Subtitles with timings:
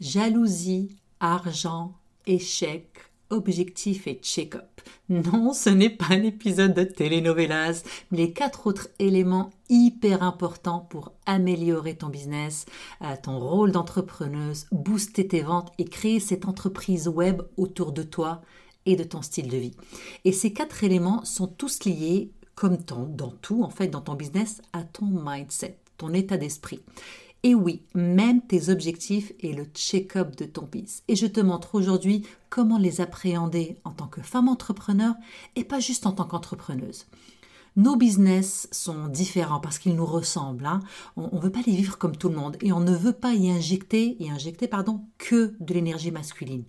[0.00, 1.94] jalousie, argent,
[2.26, 2.90] échec,
[3.30, 4.80] objectif et check-up.
[5.08, 10.80] Non, ce n'est pas un épisode de telenovelas, mais les quatre autres éléments hyper importants
[10.80, 12.66] pour améliorer ton business,
[13.02, 18.42] euh, ton rôle d'entrepreneuse, booster tes ventes et créer cette entreprise web autour de toi
[18.84, 19.76] et de ton style de vie.
[20.24, 24.62] Et ces quatre éléments sont tous liés, comme dans tout en fait, dans ton business,
[24.72, 26.80] à ton mindset, ton état d'esprit.
[27.46, 31.04] Et oui, même tes objectifs et le check-up de ton business.
[31.06, 35.14] Et je te montre aujourd'hui comment les appréhender en tant que femme entrepreneur
[35.54, 37.06] et pas juste en tant qu'entrepreneuse.
[37.76, 40.66] Nos business sont différents parce qu'ils nous ressemblent.
[40.66, 40.80] Hein.
[41.14, 43.34] On ne veut pas les vivre comme tout le monde et on ne veut pas
[43.34, 46.64] y injecter, y injecter pardon, que de l'énergie masculine.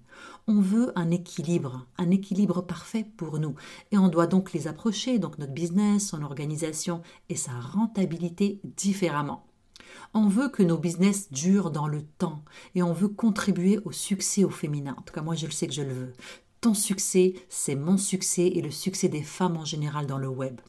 [0.46, 3.55] On veut un équilibre, un équilibre parfait pour nous.
[3.91, 9.47] Et on doit donc les approcher, donc notre business, son organisation et sa rentabilité différemment.
[10.14, 12.44] On veut que nos business durent dans le temps
[12.76, 14.96] et on veut contribuer au succès au féminin.
[14.98, 16.14] En tout cas, moi, je le sais que je le veux.
[16.62, 20.60] Ton succès, c'est mon succès et le succès des femmes en général dans le web.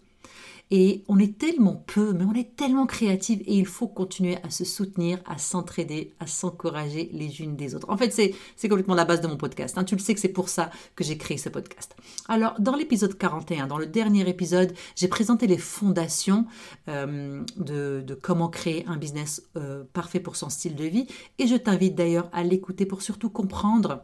[0.70, 4.50] Et on est tellement peu, mais on est tellement créative et il faut continuer à
[4.50, 7.88] se soutenir, à s'entraider, à s'encourager les unes des autres.
[7.88, 9.78] En fait, c'est complètement la base de mon podcast.
[9.78, 9.84] Hein.
[9.84, 11.96] Tu le sais que c'est pour ça que j'ai créé ce podcast.
[12.28, 16.46] Alors, dans l'épisode 41, dans le dernier épisode, j'ai présenté les fondations
[16.88, 21.06] euh, de, comment créer un business euh, parfait pour son style de vie
[21.38, 24.02] et je t'invite d'ailleurs à l'écouter pour surtout comprendre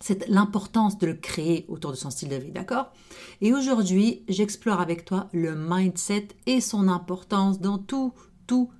[0.00, 2.92] c'est l'importance de le créer autour de son style de vie, d'accord?
[3.40, 8.12] Et aujourd'hui, j'explore avec toi le mindset et son importance dans tout,
[8.46, 8.70] tout,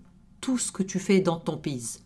[0.40, 1.98] tout ce que tu fais dans ton pays.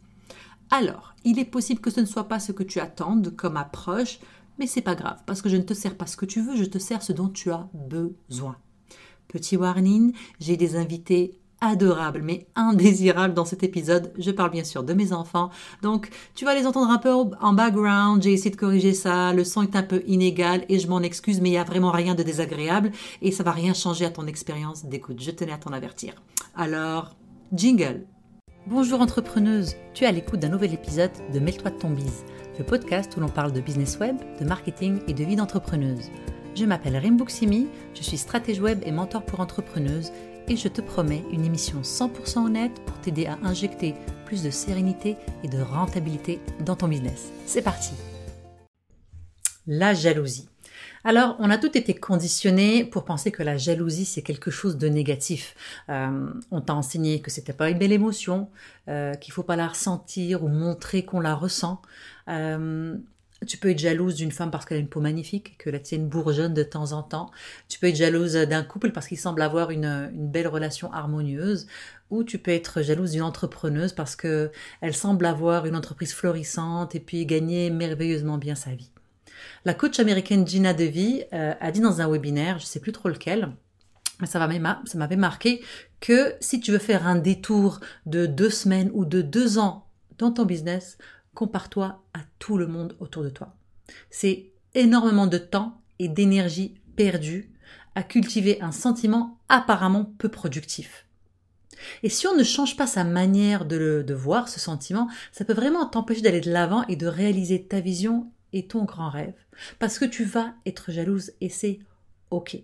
[0.71, 4.19] Alors, il est possible que ce ne soit pas ce que tu attendes comme approche,
[4.59, 6.57] mais c'est pas grave, parce que je ne te sers pas ce que tu veux,
[6.57, 8.57] je te sers ce dont tu as besoin.
[9.29, 14.13] Petit warning, j'ai des invités adorable, mais indésirable dans cet épisode.
[14.19, 15.49] Je parle bien sûr de mes enfants.
[15.81, 18.23] Donc, tu vas les entendre un peu en background.
[18.23, 19.33] J'ai essayé de corriger ça.
[19.33, 21.93] Le son est un peu inégal et je m'en excuse, mais il n'y a vraiment
[21.93, 22.91] rien de désagréable
[23.23, 25.23] et ça va rien changer à ton expérience d'écoute.
[25.23, 26.15] Je tenais à t'en avertir.
[26.57, 27.15] Alors,
[27.55, 28.05] jingle.
[28.67, 32.25] Bonjour entrepreneuse, tu es à l'écoute d'un nouvel épisode de Mêle-toi de ton bise,
[32.59, 36.11] le podcast où l'on parle de business web, de marketing et de vie d'entrepreneuse.
[36.55, 40.13] Je m'appelle Rimbuksimi, je suis stratège web et mentor pour entrepreneuses
[40.53, 43.95] et je te promets une émission 100% honnête pour t'aider à injecter
[44.27, 47.33] plus de sérénité et de rentabilité dans ton business.
[47.47, 47.93] C'est parti
[49.67, 50.51] La jalousie.
[51.05, 54.89] Alors, on a tout été conditionné pour penser que la jalousie, c'est quelque chose de
[54.89, 55.55] négatif.
[55.89, 58.51] Euh, on t'a enseigné que c'était pas une belle émotion,
[58.89, 61.81] euh, qu'il faut pas la ressentir ou montrer qu'on la ressent.
[62.29, 62.99] Euh,
[63.47, 66.09] tu peux être jalouse d'une femme parce qu'elle a une peau magnifique, que la tienne
[66.09, 67.31] bourgeonne de temps en temps.
[67.69, 71.67] Tu peux être jalouse d'un couple parce qu'il semble avoir une, belle relation harmonieuse.
[72.11, 77.01] Ou tu peux être jalouse d'une entrepreneuse parce qu'elle semble avoir une entreprise florissante et
[77.01, 78.91] puis gagner merveilleusement bien sa vie.
[79.65, 83.09] La coach américaine Gina Devy euh, a dit dans un webinaire, je sais plus trop
[83.09, 83.51] lequel,
[84.21, 84.47] mais ça
[84.95, 85.63] m'avait marqué
[86.01, 89.87] que si tu veux faire un détour de deux semaines ou de deux ans
[90.19, 90.99] dans ton business,
[91.35, 93.55] compare-toi à tout le monde autour de toi.
[94.11, 97.51] C'est énormément de temps et d'énergie perdue
[97.95, 101.07] à cultiver un sentiment apparemment peu productif.
[102.03, 105.53] Et si on ne change pas sa manière de, de voir ce sentiment, ça peut
[105.53, 109.35] vraiment t'empêcher d'aller de l'avant et de réaliser ta vision et ton grand rêve.
[109.79, 111.81] Parce que tu vas être jalouse et c'est
[112.31, 112.57] OK.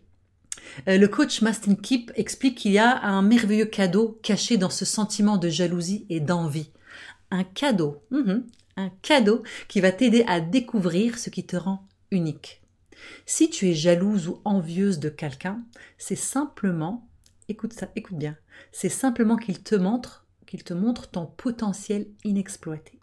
[0.88, 4.84] Euh, le coach Mastin Kip explique qu'il y a un merveilleux cadeau caché dans ce
[4.84, 6.70] sentiment de jalousie et d'envie.
[7.30, 8.44] Un cadeau, mhm
[8.78, 12.62] un cadeau qui va t'aider à découvrir ce qui te rend unique.
[13.26, 15.62] Si tu es jalouse ou envieuse de quelqu'un,
[15.98, 17.08] c'est simplement,
[17.48, 18.36] écoute ça, écoute bien,
[18.72, 22.98] c'est simplement qu'il te montre, qu'il te montre ton potentiel inexploité.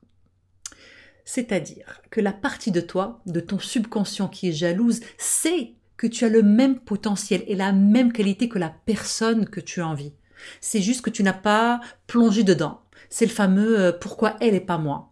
[1.26, 6.24] C'est-à-dire que la partie de toi, de ton subconscient qui est jalouse, sait que tu
[6.24, 10.14] as le même potentiel et la même qualité que la personne que tu envies.
[10.62, 12.85] C'est juste que tu n'as pas plongé dedans.
[13.10, 15.12] C'est le fameux euh, pourquoi elle et pas moi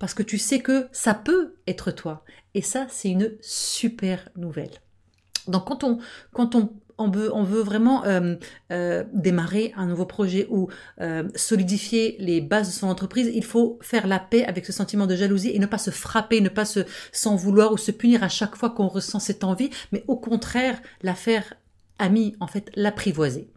[0.00, 2.24] parce que tu sais que ça peut être toi.
[2.54, 4.72] Et ça, c'est une super nouvelle.
[5.46, 5.98] Donc quand on,
[6.32, 8.34] quand on, veut, vraiment euh,
[8.72, 10.68] euh, démarrer un nouveau projet ou
[11.36, 15.14] solidifier les bases de son entreprise, il faut faire la paix avec ce sentiment de
[15.14, 16.80] jalousie et ne pas se frapper, ne pas se
[17.12, 20.82] s'en vouloir ou se punir à chaque fois qu'on ressent cette envie, mais au contraire
[21.02, 21.54] la faire
[22.00, 23.48] amie, en fait l'apprivoiser.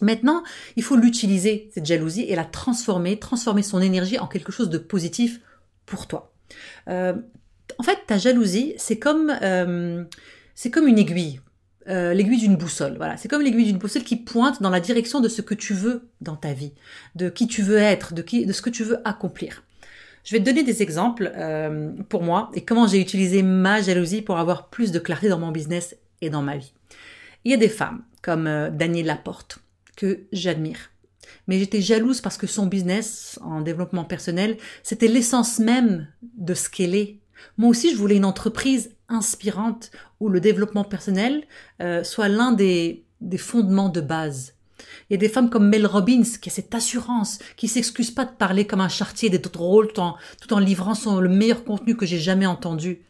[0.00, 0.42] Maintenant,
[0.76, 4.78] il faut l'utiliser, cette jalousie, et la transformer, transformer son énergie en quelque chose de
[4.78, 5.40] positif
[5.86, 6.32] pour toi.
[6.88, 7.14] Euh,
[7.78, 10.04] en fait, ta jalousie, c'est comme, euh,
[10.54, 11.40] c'est comme une aiguille.
[11.88, 13.16] Euh, l'aiguille d'une boussole, voilà.
[13.16, 16.08] C'est comme l'aiguille d'une boussole qui pointe dans la direction de ce que tu veux
[16.20, 16.72] dans ta vie,
[17.14, 19.62] de qui tu veux être, de, qui, de ce que tu veux accomplir.
[20.24, 24.22] Je vais te donner des exemples euh, pour moi et comment j'ai utilisé ma jalousie
[24.22, 26.72] pour avoir plus de clarté dans mon business et dans ma vie.
[27.44, 29.60] Il y a des femmes comme euh, Danielle Laporte
[29.96, 30.90] que j'admire.
[31.48, 36.68] Mais j'étais jalouse parce que son business en développement personnel, c'était l'essence même de ce
[36.68, 37.18] qu'elle est.
[37.58, 39.90] Moi aussi, je voulais une entreprise inspirante
[40.20, 41.44] où le développement personnel
[41.80, 43.04] euh, soit l'un des,
[43.38, 44.54] fondements de base.
[45.08, 48.24] Il y a des femmes comme Mel Robbins qui a cette assurance, qui s'excuse pas
[48.24, 51.64] de parler comme un chartier, d'être drôle tout en, tout en livrant son, le meilleur
[51.64, 53.02] contenu que j'ai jamais entendu.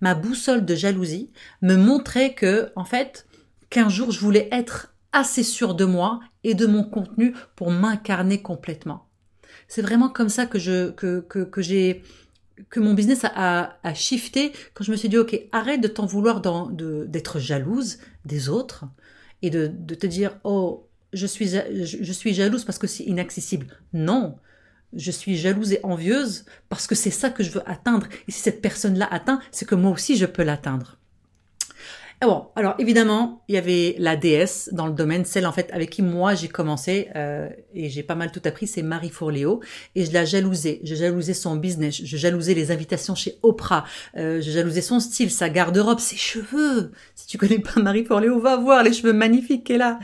[0.00, 1.30] Ma boussole de jalousie
[1.60, 3.26] me montrait que, en fait,
[3.70, 8.42] qu'un jour je voulais être assez sûr de moi et de mon contenu pour m'incarner
[8.42, 9.06] complètement.
[9.68, 12.02] C'est vraiment comme ça que je, que, que, que j'ai,
[12.70, 16.06] que mon business a, a, shifté quand je me suis dit, OK, arrête de t'en
[16.06, 18.84] vouloir d'être jalouse des autres
[19.42, 23.66] et de, de te dire, oh, je suis, je suis jalouse parce que c'est inaccessible.
[23.92, 24.38] Non,
[24.94, 28.08] je suis jalouse et envieuse parce que c'est ça que je veux atteindre.
[28.28, 30.98] Et si cette personne-là atteint, c'est que moi aussi je peux l'atteindre.
[32.22, 35.68] Et bon, alors évidemment, il y avait la déesse dans le domaine, celle en fait
[35.72, 39.60] avec qui moi j'ai commencé euh, et j'ai pas mal tout appris, c'est Marie Forleo
[39.96, 40.80] et je la jalousais.
[40.84, 43.84] Je jalousais son business, je jalousais les invitations chez Oprah,
[44.16, 46.92] euh, je jalousais son style, sa garde-robe, ses cheveux.
[47.16, 49.98] Si tu connais pas Marie Forleo, va voir les cheveux magnifiques qu'elle a.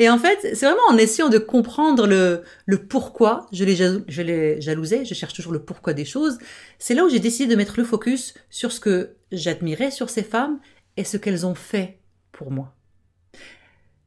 [0.00, 4.22] Et en fait, c'est vraiment en essayant de comprendre le, le pourquoi je les, je
[4.22, 6.38] les jalousais, je cherche toujours le pourquoi des choses,
[6.80, 10.24] c'est là où j'ai décidé de mettre le focus sur ce que j'admirais sur ces
[10.24, 10.58] femmes
[10.96, 12.00] et ce qu'elles ont fait
[12.32, 12.74] pour moi.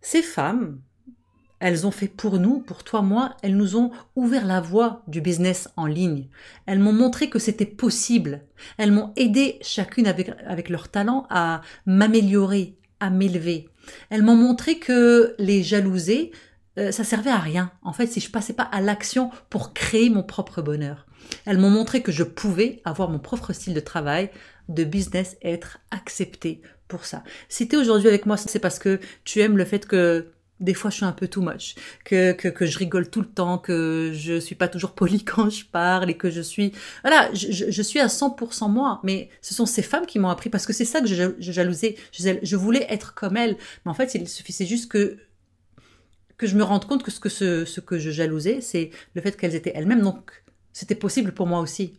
[0.02, 0.82] Ces femmes,
[1.60, 5.22] elles ont fait pour nous, pour toi, moi, elles nous ont ouvert la voie du
[5.22, 6.28] business en ligne.
[6.66, 8.42] Elles m'ont montré que c'était possible.
[8.78, 13.70] Elles m'ont aidé chacune avec, avec leur talent à m'améliorer, à m'élever.
[14.10, 16.32] Elles m'ont montré que les jalouser,
[16.78, 17.72] euh, ça servait à rien.
[17.82, 21.06] En fait, si je passais pas à l'action pour créer mon propre bonheur.
[21.46, 24.30] Elles m'ont montré que je pouvais avoir mon propre style de travail,
[24.70, 27.24] de business, et être acceptée pour ça.
[27.50, 30.74] Si tu es aujourd'hui avec moi, c'est parce que tu aimes le fait que des
[30.74, 34.12] fois je suis un peu too much, que, que, je rigole tout le temps, que
[34.14, 36.72] je suis pas toujours polie quand je parle et que je suis...
[37.04, 40.50] Voilà, je, je, suis à 100% moi, mais ce sont ces femmes qui m'ont appris
[40.50, 41.96] parce que c'est ça que je, je jalousais.
[42.14, 45.18] Je, voulais être comme elles, mais en fait il suffisait juste que
[46.38, 49.38] que je me rende compte que ce que, ce que je jalousais, c'est le fait
[49.38, 51.98] qu'elles étaient elles-mêmes, donc c'était possible pour moi aussi.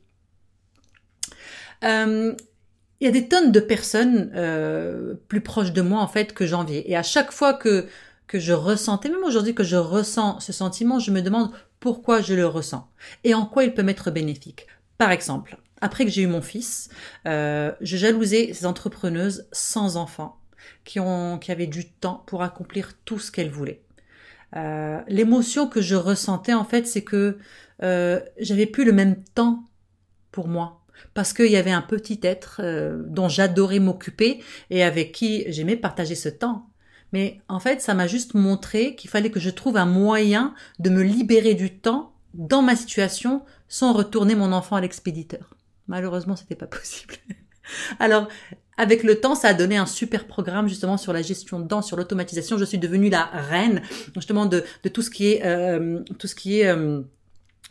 [1.85, 2.35] Euh,
[3.01, 6.47] il y a des tonnes de personnes euh, plus proches de moi en fait que
[6.47, 6.85] j'enviais.
[6.91, 7.87] Et à chaque fois que
[8.27, 12.35] que je ressentais, même aujourd'hui que je ressens ce sentiment, je me demande pourquoi je
[12.35, 12.91] le ressens
[13.23, 14.67] et en quoi il peut m'être bénéfique.
[14.99, 16.89] Par exemple, après que j'ai eu mon fils,
[17.29, 20.41] euh, je jalousais ces entrepreneuses sans enfants
[20.85, 23.83] qui ont qui avaient du temps pour accomplir tout ce qu'elles voulaient.
[24.57, 27.39] Euh, L'émotion que je ressentais en fait, c'est que
[27.83, 29.65] euh, j'avais plus le même temps
[30.33, 35.13] pour moi parce qu'il y avait un petit être euh, dont j'adorais m'occuper et avec
[35.13, 36.69] qui j'aimais partager ce temps.
[37.13, 40.91] Mais en fait, ça m'a juste montré qu'il fallait que je trouve un moyen de
[40.91, 45.55] me libérer du temps dans ma situation sans retourner mon enfant à l'expéditeur.
[45.89, 47.15] Malheureusement, c'était pas possible.
[47.99, 48.29] Alors,
[48.77, 51.83] avec le temps, ça a donné un super programme justement sur la gestion de temps,
[51.83, 52.59] sur l'automatisation.
[52.59, 53.83] Je suis devenue la reine
[54.15, 57.01] justement de, de tout ce qui est euh, tout ce qui est euh,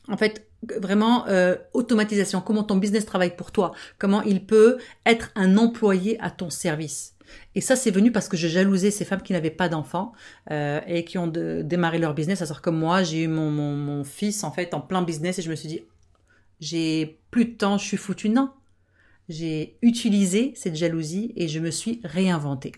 [0.07, 0.47] en fait
[0.79, 2.41] vraiment euh, automatisation.
[2.41, 7.15] Comment ton business travaille pour toi Comment il peut être un employé à ton service
[7.55, 10.13] et ça, c'est venu parce que je jalousais ces femmes qui n'avaient pas d'enfants
[10.51, 12.41] euh, et qui ont démarré leur business.
[12.41, 15.41] Alors comme moi, j'ai eu mon, mon, mon, fils en fait en plein business et
[15.41, 15.81] je me suis dit,
[16.59, 18.29] j'ai plus de temps, je suis foutue.
[18.29, 18.51] Non,
[19.29, 22.73] j'ai utilisé cette jalousie et je me suis réinventée.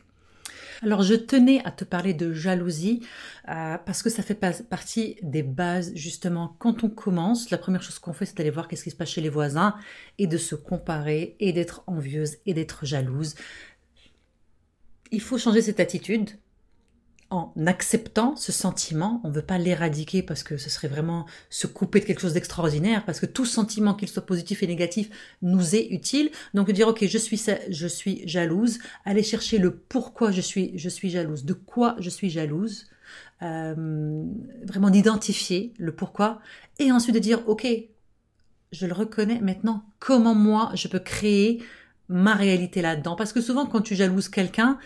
[0.83, 3.01] Alors je tenais à te parler de jalousie
[3.49, 7.49] euh, parce que ça fait partie des bases justement quand on commence.
[7.49, 9.75] La première chose qu'on fait c'est d'aller voir qu'est-ce qui se passe chez les voisins
[10.17, 13.35] et de se comparer et d'être envieuse et d'être jalouse
[15.11, 16.29] il faut changer cette attitude
[17.29, 19.21] en acceptant ce sentiment.
[19.23, 22.33] On ne veut pas l'éradiquer parce que ce serait vraiment se couper de quelque chose
[22.33, 25.09] d'extraordinaire, parce que tout sentiment, qu'il soit positif et négatif,
[25.41, 26.31] nous est utile.
[26.53, 30.89] Donc dire, ok, je suis, je suis jalouse, aller chercher le pourquoi je suis, je
[30.89, 32.87] suis jalouse, de quoi je suis jalouse,
[33.41, 34.23] euh,
[34.63, 36.39] vraiment d'identifier le pourquoi,
[36.79, 37.67] et ensuite de dire, ok,
[38.71, 41.61] je le reconnais maintenant, comment moi je peux créer
[42.09, 43.15] ma réalité là-dedans?
[43.15, 44.77] Parce que souvent, quand tu jalouses quelqu'un,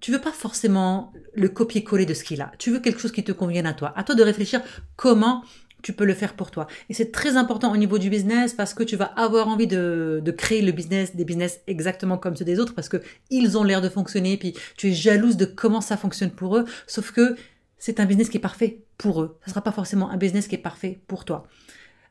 [0.00, 2.52] tu veux pas forcément le copier-coller de ce qu'il a.
[2.58, 3.92] Tu veux quelque chose qui te convienne à toi.
[3.96, 4.62] À toi de réfléchir
[4.96, 5.44] comment
[5.82, 6.66] tu peux le faire pour toi.
[6.88, 10.22] Et c'est très important au niveau du business parce que tu vas avoir envie de,
[10.36, 13.00] créer le business, des business exactement comme ceux des autres parce que
[13.30, 14.36] ils ont l'air de fonctionner.
[14.36, 16.64] Puis tu es jalouse de comment ça fonctionne pour eux.
[16.86, 17.36] Sauf que
[17.78, 19.38] c'est un business qui est parfait pour eux.
[19.44, 21.46] Ça sera pas forcément un business qui est parfait pour toi.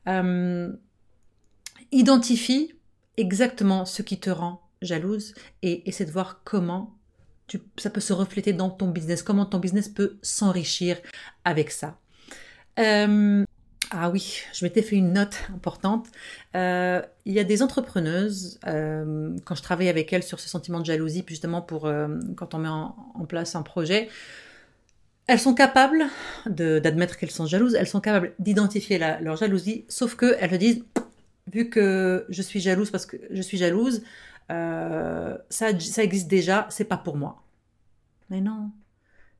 [0.08, 0.72] Euh,
[1.91, 2.74] Identifie
[3.15, 6.97] exactement ce qui te rend jalouse et essaie de voir comment
[7.77, 10.98] ça peut se refléter dans ton business, comment ton business peut s'enrichir
[11.46, 11.98] avec ça.
[12.80, 13.46] Euh,
[13.92, 16.08] ah oui, je m'étais fait une note importante.
[16.56, 20.80] Euh, il y a des entrepreneuses, euh, quand je travaille avec elles sur ce sentiment
[20.80, 21.89] de jalousie, justement pour
[22.36, 24.10] quand on met en, place un projet,
[25.27, 26.06] elles sont capables
[26.46, 30.84] d'admettre qu'elles sont jalouses, elles sont capables d'identifier leur jalousie, sauf qu'elles se disent,
[31.51, 34.04] vu que je suis jalouse parce que je suis jalouse,
[34.50, 37.44] ça, ça existe déjà, c'est pas pour moi.
[38.30, 38.72] Mais non,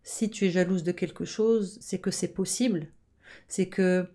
[0.04, 2.88] si tu es jalouse de quelque chose, c'est que c'est possible
[3.48, 4.08] c'est que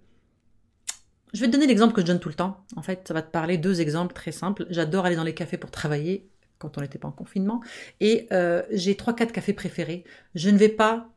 [1.33, 2.65] je vais te donner l'exemple que je donne tout le temps.
[2.77, 4.67] En fait, ça va te parler deux exemples très simples.
[4.69, 7.63] J'adore aller dans les cafés pour travailler quand on n'était pas en confinement.
[8.01, 10.05] Et euh, j'ai trois, quatre cafés préférés.
[10.35, 11.09] Je ne vais pas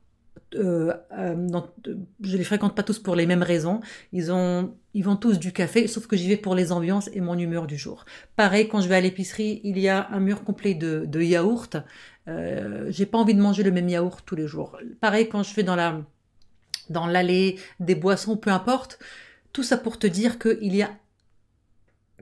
[0.56, 1.62] euh, euh,
[2.22, 3.82] je les fréquente pas tous pour les mêmes raisons.
[4.12, 7.22] Ils ont, ils vont tous du café, sauf que j'y vais pour les ambiances et
[7.22, 8.06] mon humeur du jour.
[8.36, 11.78] Pareil, quand je vais à l'épicerie, il y a un mur complet de, de yaourts.
[12.28, 14.78] Euh, j'ai pas envie de manger le même yaourt tous les jours.
[15.00, 16.02] Pareil, quand je vais dans la
[16.90, 19.00] dans l'allée, des boissons, peu importe.
[19.54, 20.92] Tout ça pour te dire qu'il y a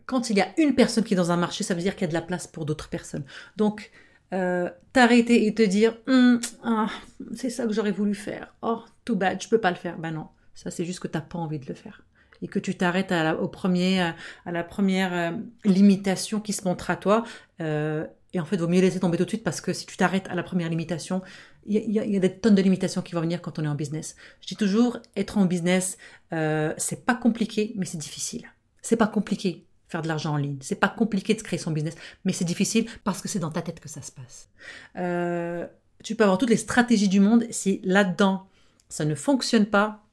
[0.05, 2.01] quand il y a une personne qui est dans un marché, ça veut dire qu'il
[2.01, 3.23] y a de la place pour d'autres personnes.
[3.55, 3.91] Donc,
[4.33, 6.89] euh, t'arrêter et te dire, hum, ah,
[7.33, 8.53] c'est ça que j'aurais voulu faire.
[8.61, 9.97] Oh, too bad, je peux pas le faire.
[9.97, 12.03] Ben non, ça c'est juste que t'as pas envie de le faire
[12.43, 14.01] et que tu t'arrêtes à la, au premier,
[14.45, 15.31] à la première euh,
[15.63, 17.23] limitation qui se montre à toi.
[17.61, 19.95] Euh, et en fait, vaut mieux laisser tomber tout de suite parce que si tu
[19.95, 21.21] t'arrêtes à la première limitation,
[21.65, 24.17] il y, a des tonnes de limitations qui vont venir quand on est en business.
[24.41, 25.97] Je dis toujours, être en business,
[26.33, 28.43] euh, c'est pas compliqué, mais c'est difficile.
[28.81, 30.57] C'est pas compliqué faire de l'argent en ligne.
[30.61, 31.95] C'est pas compliqué de créer son business,
[32.25, 34.49] mais c'est difficile parce que c'est dans ta tête que ça se passe.
[34.97, 35.67] Euh,
[36.03, 38.47] tu peux avoir toutes les stratégies du monde, si là-dedans
[38.89, 40.03] ça ne fonctionne pas,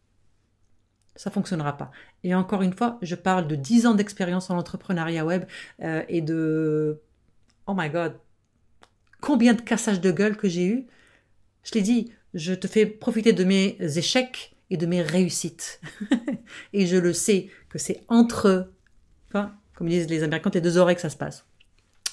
[1.16, 1.90] ça fonctionnera pas.
[2.24, 5.44] Et encore une fois, je parle de 10 ans d'expérience en entrepreneuriat web
[5.82, 7.00] euh, et de
[7.66, 8.18] oh my god,
[9.20, 10.86] combien de cassages de gueule que j'ai eu.
[11.62, 15.80] Je l'ai dit, je te fais profiter de mes échecs et de mes réussites.
[16.74, 18.72] et je le sais que c'est entre,
[19.28, 21.46] enfin, comme disent les Américains, tes deux oreilles que ça se passe.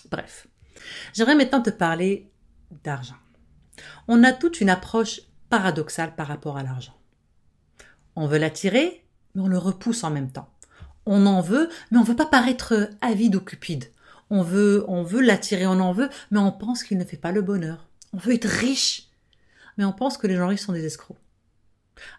[0.09, 0.47] Bref.
[1.11, 2.31] J'aimerais maintenant te parler
[2.85, 3.17] d'argent.
[4.07, 5.19] On a toute une approche
[5.49, 6.97] paradoxale par rapport à l'argent.
[8.15, 9.03] On veut l'attirer,
[9.35, 10.49] mais on le repousse en même temps.
[11.05, 13.91] On en veut, mais on ne veut pas paraître avide ou cupide.
[14.29, 17.33] On veut, on veut l'attirer, on en veut, mais on pense qu'il ne fait pas
[17.33, 17.89] le bonheur.
[18.13, 19.09] On veut être riche,
[19.77, 21.17] mais on pense que les gens riches sont des escrocs.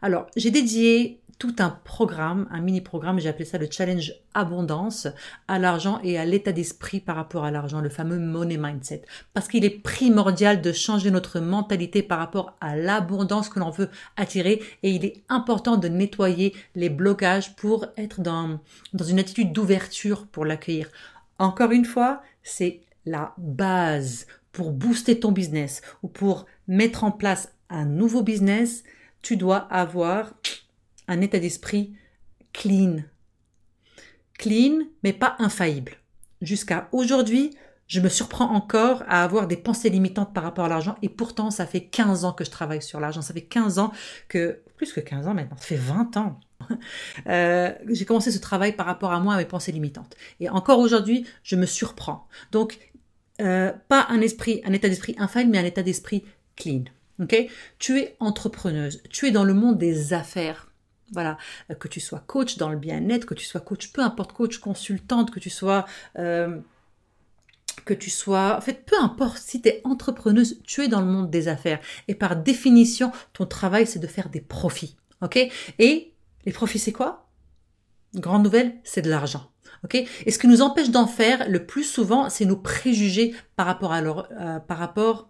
[0.02, 5.06] Alors, j'ai dédié tout un programme, un mini-programme, j'ai appelé ça le challenge abondance,
[5.46, 9.02] à l'argent et à l'état d'esprit par rapport à l'argent, le fameux money mindset.
[9.34, 13.88] Parce qu'il est primordial de changer notre mentalité par rapport à l'abondance que l'on veut
[14.16, 18.58] attirer et il est important de nettoyer les blocages pour être dans,
[18.92, 20.88] dans une attitude d'ouverture pour l'accueillir.
[21.38, 27.52] Encore une fois, c'est la base pour booster ton business ou pour mettre en place
[27.70, 28.82] un nouveau business.
[29.22, 30.32] Tu dois avoir
[31.08, 31.94] un état d'esprit
[32.52, 32.98] clean.
[34.38, 35.92] Clean, mais pas infaillible.
[36.40, 37.56] Jusqu'à aujourd'hui,
[37.88, 41.50] je me surprends encore à avoir des pensées limitantes par rapport à l'argent et pourtant
[41.50, 43.92] ça fait 15 ans que je travaille sur l'argent, ça fait 15 ans
[44.28, 46.38] que, plus que 15 ans maintenant, ça fait 20 ans
[47.28, 50.16] euh, j'ai commencé ce travail par rapport à moi, à mes pensées limitantes.
[50.40, 52.26] Et encore aujourd'hui, je me surprends.
[52.52, 52.78] Donc,
[53.40, 56.24] euh, pas un esprit, un état d'esprit infaillible, mais un état d'esprit
[56.56, 56.84] clean.
[57.20, 57.36] Ok?
[57.78, 60.67] Tu es entrepreneuse, tu es dans le monde des affaires.
[61.12, 61.38] Voilà,
[61.70, 64.58] euh, que tu sois coach dans le bien-être, que tu sois coach, peu importe coach,
[64.58, 65.86] consultante, que tu sois
[67.84, 71.06] que tu sois, en fait, peu importe, si tu es entrepreneuse, tu es dans le
[71.06, 71.80] monde des affaires.
[72.06, 74.96] Et par définition, ton travail, c'est de faire des profits.
[75.22, 75.38] OK?
[75.78, 76.12] Et
[76.44, 77.28] les profits, c'est quoi?
[78.14, 79.50] Grande nouvelle, c'est de l'argent.
[79.84, 79.94] Ok?
[79.94, 83.92] Et ce qui nous empêche d'en faire le plus souvent, c'est nos préjugés par rapport
[83.92, 85.28] à leur, euh, par rapport,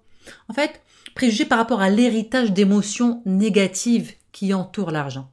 [0.48, 0.82] en fait,
[1.14, 5.30] préjugés par rapport à l'héritage d'émotions négatives qui entourent l'argent.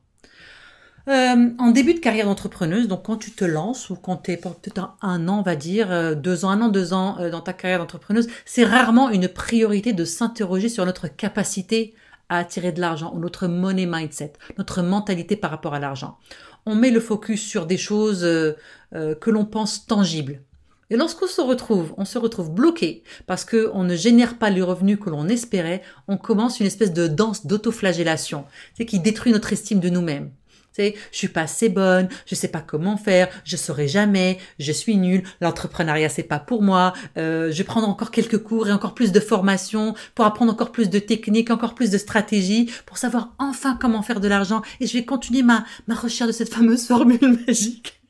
[1.08, 4.38] Euh, en début de carrière d'entrepreneuse, donc quand tu te lances ou quand tu es
[4.38, 7.54] peut-être un, an, on va dire, euh, deux ans, un an, deux ans dans ta
[7.54, 11.94] carrière d'entrepreneuse, c'est rarement une priorité de s'interroger sur notre capacité
[12.30, 16.18] à attirer de l'argent ou notre money mindset, notre mentalité par rapport à l'argent.
[16.66, 18.54] On met le focus sur des choses euh,
[18.96, 20.42] euh, que l'on pense tangibles.
[20.90, 24.62] Et lorsqu'on se retrouve, on se retrouve bloqué parce que on ne génère pas les
[24.62, 28.46] revenus que l'on espérait, on commence une espèce de danse d'autoflagellation,
[28.78, 30.30] c'est qui détruit notre estime de nous-mêmes
[30.75, 34.72] sais, je suis pas assez bonne, je sais pas comment faire, je saurai jamais, je
[34.72, 38.72] suis nulle, l'entrepreneuriat c'est pas pour moi, euh, je vais prendre encore quelques cours et
[38.72, 42.98] encore plus de formation pour apprendre encore plus de techniques, encore plus de stratégies pour
[42.98, 46.53] savoir enfin comment faire de l'argent et je vais continuer ma, ma recherche de cette
[46.53, 48.01] fameuse formule magique.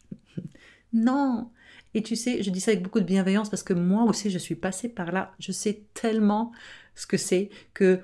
[0.94, 1.50] non,
[1.94, 4.38] Et tu sais, je dis ça avec beaucoup de bienveillance parce que moi aussi, je
[4.38, 5.34] suis passée par là.
[5.40, 6.52] Je sais tellement
[6.96, 8.00] ce que c'est que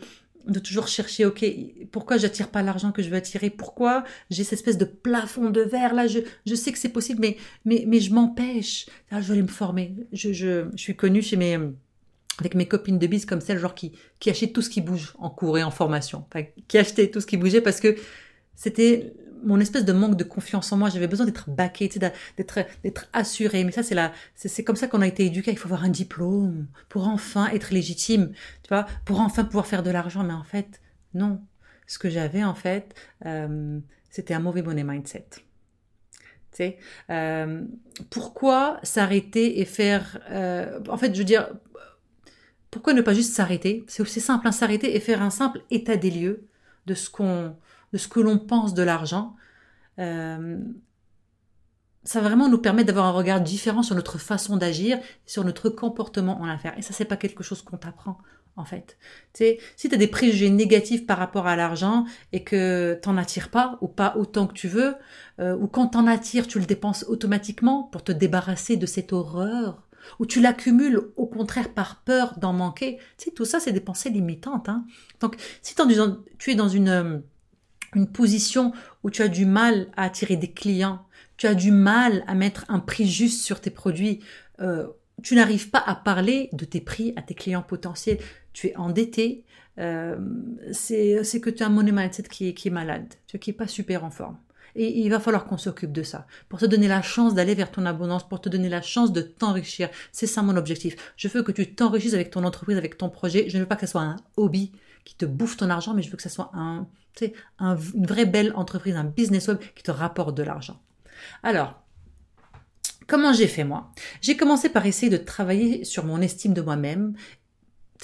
[0.48, 1.46] de toujours chercher, ok,
[1.92, 3.50] pourquoi j'attire pas l'argent que je veux attirer?
[3.50, 5.94] Pourquoi j'ai cette espèce de plafond de verre?
[5.94, 8.88] Là je, je sais que c'est possible, mais, mais, mais je m'empêche.
[9.12, 9.94] Ah, je vais aller me former.
[10.14, 11.58] Je, je, je suis connue chez mes
[12.40, 15.14] avec mes copines de bise comme celle genre qui qui achètent tout ce qui bouge
[15.20, 16.26] en cours et en formation,
[16.68, 17.96] qui achetait tout ce qui bougeait parce que
[18.56, 20.90] c'était mon espèce de manque de confiance en moi.
[20.90, 21.88] J'avais besoin d'être baqué,
[22.38, 23.64] d'être d'être assuré.
[23.64, 25.52] Mais ça c'est là, c'est comme ça qu'on a été éduqué.
[25.52, 28.32] Il faut avoir un diplôme pour enfin être légitime,
[28.64, 30.24] tu vois, pour enfin pouvoir faire de l'argent.
[30.24, 30.82] Mais en fait,
[31.14, 31.42] non.
[31.88, 32.96] Ce que j'avais en fait,
[33.26, 33.80] euh,
[34.10, 35.26] c'était un mauvais money mindset.
[36.52, 36.74] Tu
[37.10, 37.64] euh,
[38.10, 41.50] pourquoi s'arrêter et faire, euh, en fait, je veux dire,
[42.70, 43.84] pourquoi ne pas juste s'arrêter?
[43.88, 46.48] C'est aussi simple, hein, s'arrêter et faire un simple état des lieux
[46.86, 47.56] de ce qu'on,
[47.94, 49.36] de ce que l'on pense de l'argent.
[50.00, 50.58] Euh,
[52.04, 56.40] ça vraiment nous permettre d'avoir un regard différent sur notre façon d'agir, sur notre comportement
[56.42, 56.78] en affaires.
[56.78, 58.18] Et ça, c'est pas quelque chose qu'on t'apprend,
[58.56, 58.98] en fait.
[59.34, 63.18] Tu sais, si tu as des préjugés négatifs par rapport à l'argent et que t'en
[63.18, 64.96] attires pas, ou pas autant que tu veux,
[65.40, 69.88] euh, ou quand t'en attires, tu le dépenses automatiquement pour te débarrasser de cette horreur
[70.20, 72.98] ou tu l'accumules au contraire par peur d'en manquer.
[73.18, 74.70] Tu sais, tout ça, c'est des pensées limitantes.
[74.70, 74.86] Hein.
[75.20, 77.20] Donc, si tu es dans une, euh,
[77.96, 81.06] une position où tu as du mal à attirer des clients,
[81.38, 84.20] tu as du mal à mettre un prix juste sur tes produits,
[84.60, 84.88] euh,
[85.24, 88.20] tu n'arrives pas à parler de tes prix à tes clients potentiels,
[88.54, 89.44] tu es endetté,
[89.80, 90.18] euh,
[90.72, 93.68] c'est que tu as un money mindset qui est, qui est malade, qui est pas
[93.68, 94.38] super en forme.
[94.76, 96.28] Et il va falloir qu'on s'occupe de ça.
[96.48, 99.22] Pour te donner la chance d'aller vers ton abondance, pour te donner la chance de
[99.22, 99.90] t'enrichir.
[100.14, 101.14] C'est ça mon objectif.
[101.18, 103.50] Je veux que tu t'enrichisses avec ton entreprise, avec ton projet.
[103.50, 104.72] Je ne veux pas que ce soit un hobby
[105.12, 106.88] qui te bouffe ton argent, mais je veux que ce soit un,
[107.20, 110.82] sais, une vraie belle entreprise, un business web qui te rapporte de l'argent.
[111.44, 111.84] Alors,
[113.08, 113.92] comment j'ai fait moi?
[114.22, 117.14] J'ai commencé par essayer de travailler sur mon estime de moi-même.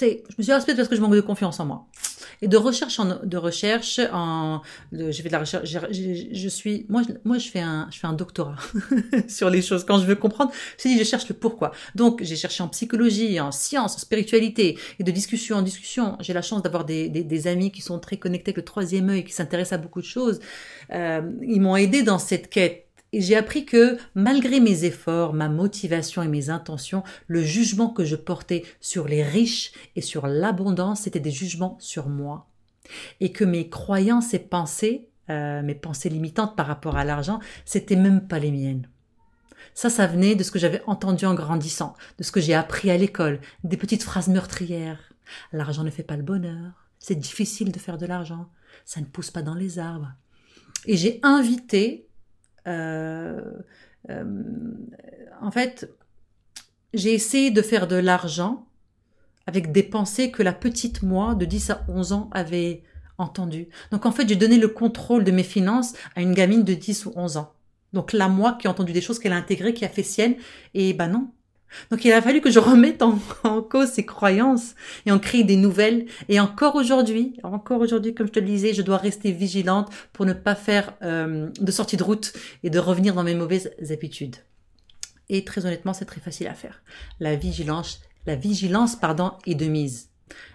[0.00, 0.06] Je
[0.38, 1.86] me suis dit, parce que je manque de confiance en moi.
[2.40, 7.02] Et de recherche en, de recherche en j'ai fait de la recherche je, suis moi
[7.02, 8.56] je, moi je fais un je fais un doctorat
[9.28, 9.84] sur les choses.
[9.84, 11.72] Quand je veux comprendre je dis je cherche le pourquoi.
[11.96, 16.16] Donc j'ai cherché en psychologie en sciences en spiritualité et de discussion en discussion.
[16.20, 19.08] J'ai la chance d'avoir des, des, des, amis qui sont très connectés avec le troisième
[19.08, 20.38] œil qui s'intéressent à beaucoup de choses.
[20.92, 25.48] Euh, ils m'ont aidé dans cette quête et j'ai appris que, malgré mes efforts, ma
[25.48, 31.02] motivation et mes intentions, le jugement que je portais sur les riches et sur l'abondance,
[31.02, 32.46] c'était des jugements sur moi.
[33.20, 37.96] Et que mes croyances et pensées, euh, mes pensées limitantes par rapport à l'argent, c'était
[37.96, 38.88] même pas les miennes.
[39.74, 42.90] Ça, ça venait de ce que j'avais entendu en grandissant, de ce que j'ai appris
[42.90, 45.14] à l'école, des petites phrases meurtrières.
[45.52, 46.88] L'argent ne fait pas le bonheur.
[46.98, 48.48] C'est difficile de faire de l'argent.
[48.84, 50.12] Ça ne pousse pas dans les arbres.
[50.86, 52.07] Et j'ai invité
[55.40, 55.90] en fait,
[56.94, 58.66] j'ai essayé de faire de l'argent
[59.46, 62.82] avec des pensées que la petite moi de 10 à 11 ans avait
[63.16, 63.68] entendues.
[63.90, 67.06] Donc en fait, j'ai donné le contrôle de mes finances à une gamine de 10
[67.06, 67.52] ou 11 ans.
[67.92, 70.36] Donc la moi qui a entendu des choses qu'elle a intégrées, qui a fait sienne,
[70.74, 71.30] et ben non,
[71.90, 73.18] donc il a fallu que je remette en,
[73.70, 74.74] cause ces croyances
[75.06, 76.06] et en crée des nouvelles.
[76.28, 80.26] Et encore aujourd'hui, encore aujourd'hui, comme je te le disais, je dois rester vigilante pour
[80.26, 84.36] ne pas faire euh, de sortie de route et de revenir dans mes mauvaises habitudes.
[85.28, 86.82] Et très honnêtement, c'est très facile à faire.
[87.20, 90.08] La vigilance, la vigilance, pardon, est de mise.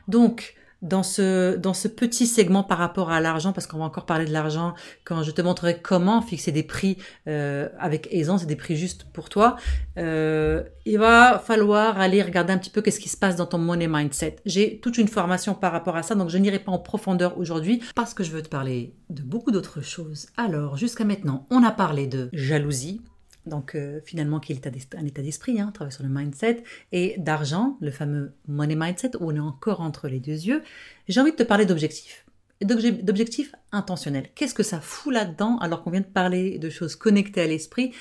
[0.07, 4.05] Donc, dans ce, dans ce petit segment par rapport à l'argent, parce qu'on va encore
[4.05, 8.45] parler de l'argent quand je te montrerai comment fixer des prix euh, avec aisance et
[8.45, 9.55] des prix justes pour toi,
[9.97, 13.57] euh, il va falloir aller regarder un petit peu qu'est-ce qui se passe dans ton
[13.57, 14.35] money mindset.
[14.45, 17.81] J'ai toute une formation par rapport à ça, donc je n'irai pas en profondeur aujourd'hui
[17.95, 20.27] parce que je veux te parler de beaucoup d'autres choses.
[20.35, 23.01] Alors, jusqu'à maintenant, on a parlé de jalousie,
[23.45, 27.77] donc euh, finalement qui est un état d'esprit, hein, travaille sur le mindset, et d'argent,
[27.81, 30.63] le fameux money mindset, où on est encore entre les deux yeux,
[31.07, 32.25] j'ai envie de te parler d'objectifs.
[32.61, 34.29] D'objectifs intentionnels.
[34.35, 37.93] Qu'est-ce que ça fout là-dedans alors qu'on vient de parler de choses connectées à l'esprit?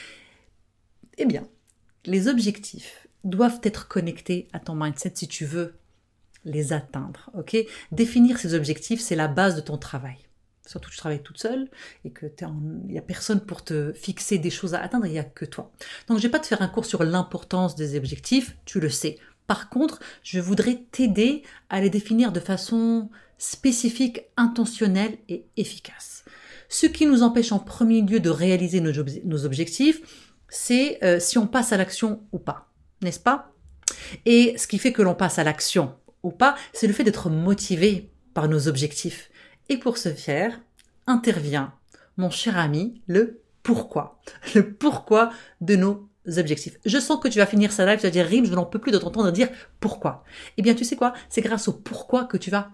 [1.19, 1.49] Eh bien,
[2.05, 5.75] les objectifs doivent être connectés à ton mindset si tu veux
[6.45, 7.31] les atteindre.
[7.91, 10.19] Définir ces objectifs, c'est la base de ton travail
[10.67, 11.69] surtout que tu travailles toute seule
[12.05, 15.19] et que il n'y a personne pour te fixer des choses à atteindre, il n'y
[15.19, 15.73] a que toi.
[16.09, 19.19] Donc je vais pas te faire un cours sur l'importance des objectifs, tu le sais.
[19.47, 26.25] Par contre, je voudrais t'aider à les définir de façon spécifique, intentionnelle et efficace.
[26.69, 30.01] Ce qui nous empêche en premier lieu de réaliser nos, objectifs,
[30.49, 32.73] c'est euh, si on passe à l'action ou pas,
[33.03, 33.53] n'est-ce pas?
[34.25, 37.29] Et ce qui fait que l'on passe à l'action ou pas, c'est le fait d'être
[37.29, 39.31] motivé par nos objectifs.
[39.69, 40.61] Et pour ce faire,
[41.07, 41.73] intervient
[42.17, 44.21] mon cher ami le pourquoi.
[44.55, 46.79] Le pourquoi de nos objectifs.
[46.85, 48.79] Je sens que tu vas finir ça live, tu vas dire Rim, je n'en peux
[48.79, 49.49] plus de t'entendre dire
[49.81, 50.25] pourquoi.
[50.57, 51.13] Eh bien, tu sais quoi?
[51.29, 52.71] C'est grâce au pourquoi que tu vas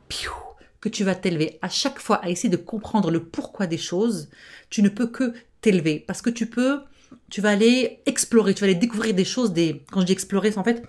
[0.80, 1.58] que tu vas t'élever.
[1.62, 4.28] À chaque fois, à essayer de comprendre le pourquoi des choses,
[4.70, 6.82] tu ne peux que t'élever parce que tu peux,
[7.30, 9.52] tu vas aller explorer, tu vas aller découvrir des choses.
[9.52, 10.82] Des, quand je dis explorer, c'est en fait,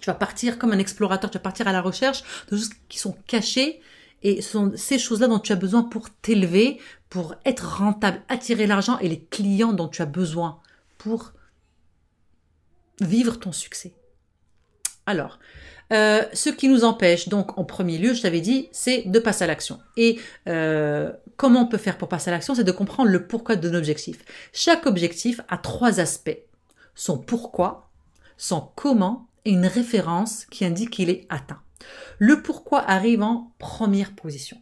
[0.00, 2.98] tu vas partir comme un explorateur, tu vas partir à la recherche de choses qui
[2.98, 3.80] sont cachées
[4.22, 6.80] et ce sont ces choses-là dont tu as besoin pour t'élever,
[7.10, 10.60] pour être rentable, attirer l'argent et les clients dont tu as besoin
[10.98, 11.32] pour
[13.00, 13.92] vivre ton succès.
[15.06, 15.38] Alors,
[15.92, 19.44] euh, ce qui nous empêche, donc en premier lieu, je t'avais dit, c'est de passer
[19.44, 19.78] à l'action.
[19.96, 23.56] Et euh, comment on peut faire pour passer à l'action C'est de comprendre le pourquoi
[23.56, 24.18] de objectif.
[24.52, 26.38] Chaque objectif a trois aspects.
[26.94, 27.90] Son pourquoi,
[28.36, 31.60] son comment et une référence qui indique qu'il est atteint.
[32.18, 34.58] Le pourquoi arrive en première position.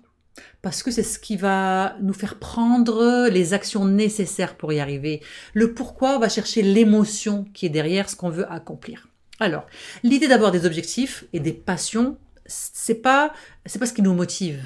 [0.62, 5.22] Parce que c'est ce qui va nous faire prendre les actions nécessaires pour y arriver.
[5.54, 9.08] Le pourquoi va chercher l'émotion qui est derrière ce qu'on veut accomplir.
[9.38, 9.66] Alors,
[10.02, 13.32] l'idée d'avoir des objectifs et des passions, c'est pas,
[13.64, 14.62] c'est pas ce qui nous motive.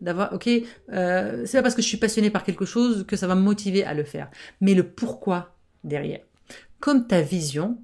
[0.00, 0.48] D'avoir, ok,
[0.92, 3.42] euh, c'est pas parce que je suis passionné par quelque chose que ça va me
[3.42, 4.30] motiver à le faire.
[4.60, 6.22] Mais le pourquoi derrière.
[6.80, 7.78] Comme ta vision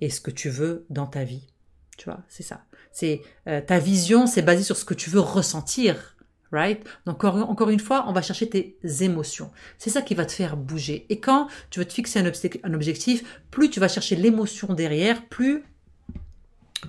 [0.00, 1.48] et ce que tu veux dans ta vie.
[1.96, 2.64] Tu vois, c'est ça.
[2.98, 6.16] C'est euh, ta vision, c'est basé sur ce que tu veux ressentir,
[6.50, 6.84] right?
[7.06, 9.52] Donc encore, une fois, on va chercher tes émotions.
[9.78, 11.06] C'est ça qui va te faire bouger.
[11.08, 15.62] Et quand tu veux te fixer un, objectif, plus tu vas chercher l'émotion derrière, plus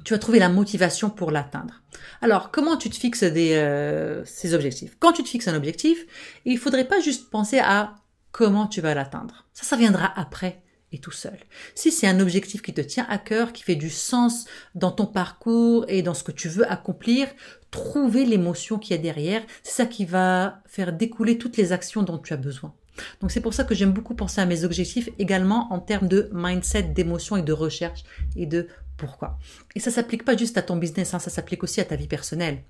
[0.04, 1.84] tu vas trouver la motivation pour l'atteindre.
[2.24, 4.96] Alors, comment tu te fixes euh, ces objectifs?
[4.98, 6.08] Quand tu te fixes un objectif,
[6.44, 7.94] il faudrait pas juste penser à
[8.32, 9.46] comment tu vas l'atteindre.
[9.54, 10.64] Ça, ça viendra après
[10.98, 11.38] tout seul.
[11.76, 15.06] Si c'est un objectif qui te tient à cœur, qui fait du sens dans ton
[15.06, 17.28] parcours et dans ce que tu veux accomplir,
[17.72, 22.18] trouver l'émotion qui est derrière, c'est ça qui va faire découler toutes les actions dont
[22.18, 22.74] tu as besoin.
[23.22, 26.30] Donc c'est pour ça que j'aime beaucoup penser à mes objectifs également en termes de
[26.34, 28.04] mindset, d'émotion et de recherche
[28.36, 29.38] et de pourquoi.
[29.76, 32.08] Et ça s'applique pas juste à ton business, hein, ça s'applique aussi à ta vie
[32.08, 32.64] personnelle.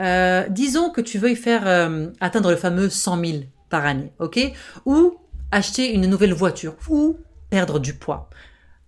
[0.00, 3.38] Euh, disons que tu veuilles faire euh, atteindre le fameux 100 000
[3.70, 4.40] par année, ok?
[4.86, 5.18] Ou
[5.50, 7.18] acheter une nouvelle voiture, ou
[7.50, 8.28] perdre du poids.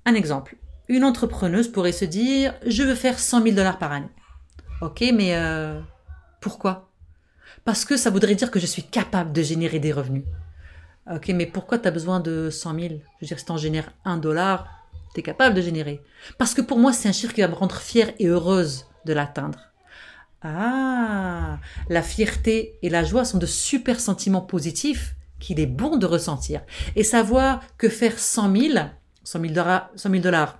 [0.04, 0.56] Un exemple,
[0.88, 4.08] une entrepreneuse pourrait se dire, je veux faire 100 000 dollars par année.
[4.80, 5.80] Ok, mais euh,
[6.40, 6.90] pourquoi?
[7.64, 10.24] Parce que ça voudrait dire que je suis capable de générer des revenus.
[11.10, 13.56] Ok, mais pourquoi tu as besoin de 100 000 Je veux dire, si tu en
[13.56, 14.66] génères un dollar,
[15.14, 16.02] tu es capable de générer.
[16.38, 19.12] Parce que pour moi, c'est un chiffre qui va me rendre fière et heureuse de
[19.12, 19.58] l'atteindre.
[20.42, 26.06] Ah, la fierté et la joie sont de super sentiments positifs qu'il est bon de
[26.06, 26.62] ressentir.
[26.96, 28.78] Et savoir que faire 100 000,
[29.24, 30.58] 100 000 dollars, 100 000 dollars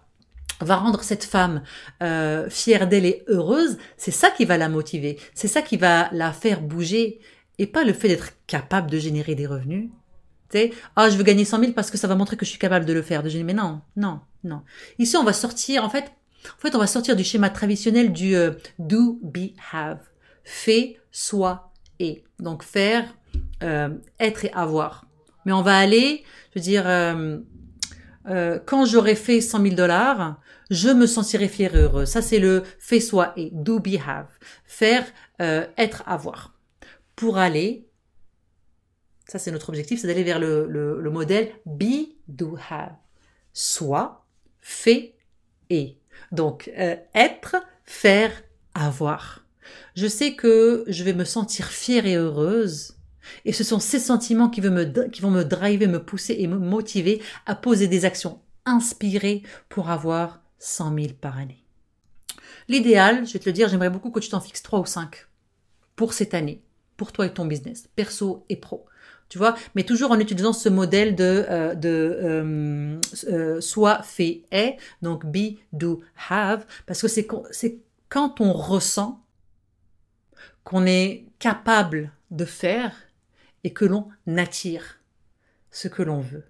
[0.60, 1.62] va rendre cette femme
[2.02, 6.10] euh, fière d'elle et heureuse, c'est ça qui va la motiver, c'est ça qui va
[6.12, 7.20] la faire bouger,
[7.58, 9.90] et pas le fait d'être capable de générer des revenus.
[10.50, 12.58] Tu ah, je veux gagner 100 000 parce que ça va montrer que je suis
[12.58, 13.22] capable de le faire.
[13.22, 13.52] De générer.
[13.52, 14.62] Mais non, non, non.
[14.98, 16.12] Ici, on va sortir, en fait,
[16.44, 20.00] en fait, on va sortir du schéma traditionnel du euh, do, be, have.
[20.42, 22.24] Fait, soit, et.
[22.38, 23.14] Donc, faire,
[23.62, 25.06] euh, être et avoir.
[25.44, 27.38] Mais on va aller, je veux dire, euh,
[28.28, 30.40] euh, quand j'aurai fait 100 000 dollars,
[30.70, 32.06] je me sentirai fier et heureux.
[32.06, 34.28] Ça, c'est le fait soit et do be have.
[34.64, 35.04] Faire,
[35.38, 36.54] être, avoir.
[37.16, 37.86] Pour aller,
[39.26, 42.92] ça c'est notre objectif, c'est d'aller vers le, le, le, modèle be, do, have.
[43.52, 44.24] Soit,
[44.60, 45.16] fait
[45.68, 45.98] et.
[46.32, 46.70] Donc,
[47.14, 48.30] être, faire,
[48.74, 49.44] avoir.
[49.96, 52.99] Je sais que je vais me sentir fière et heureuse
[53.44, 57.54] et ce sont ces sentiments qui, vont me, driver, me pousser et me motiver à
[57.54, 61.64] poser des actions inspirées pour avoir 100 000 par année.
[62.68, 65.26] L'idéal, je vais te le dire, j'aimerais beaucoup que tu t'en fixes 3 ou 5
[65.96, 66.62] pour cette année,
[66.96, 68.87] pour toi et ton business, perso et pro.
[69.28, 74.42] Tu vois, mais toujours en utilisant ce modèle de, euh, de euh, euh, soit, fait,
[74.50, 77.28] est, donc be, do, have, parce que c'est
[78.09, 79.24] quand on ressent
[80.64, 82.92] qu'on est capable de faire
[83.64, 85.01] et que l'on attire
[85.70, 86.44] ce que l'on veut.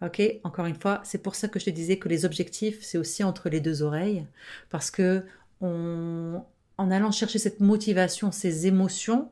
[0.00, 2.98] Ok, encore une fois, c'est pour ça que je te disais que les objectifs, c'est
[2.98, 4.26] aussi entre les deux oreilles,
[4.70, 5.24] parce que
[5.60, 6.44] en
[6.78, 9.30] allant chercher cette motivation, ces émotions,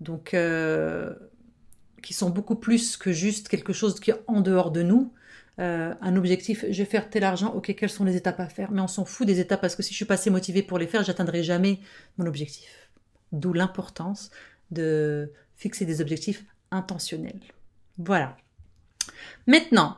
[0.00, 1.14] donc euh,
[2.02, 5.12] qui sont beaucoup plus que juste quelque chose qui est en dehors de nous,
[5.58, 8.70] euh, un objectif, je vais faire tel argent, ok, quelles sont les étapes à faire
[8.70, 10.78] Mais on s'en fout des étapes parce que si je suis pas assez motivée pour
[10.78, 11.80] les faire, j'atteindrai jamais
[12.18, 12.90] mon objectif.
[13.32, 14.30] D'où l'importance
[14.70, 15.30] de
[15.62, 17.40] fixer des objectifs intentionnels.
[17.98, 18.36] Voilà.
[19.46, 19.96] Maintenant,